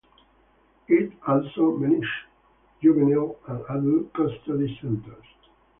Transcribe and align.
It 0.87 1.13
also 1.27 1.77
manages 1.77 2.09
juvenile 2.81 3.37
and 3.45 3.63
adult 3.69 4.11
custody 4.13 4.75
centres. 4.81 5.25